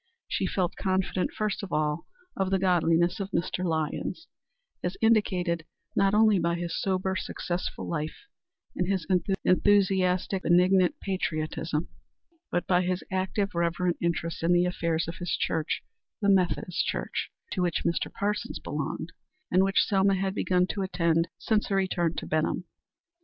[0.27, 3.63] She felt confident first of all of the godliness of Mr.
[3.63, 4.25] Lyons
[4.83, 5.63] as indicated
[5.95, 8.25] not only by his sober, successful life,
[8.75, 9.05] and his
[9.45, 11.89] enthusiastic, benignant patriotism,
[12.49, 15.83] but by his active, reverent interest in the affairs of his church
[16.19, 18.11] the Methodist Church to which Mr.
[18.11, 19.11] Parsons belonged,
[19.51, 22.65] and which Selma had begun to attend since her return to Benham.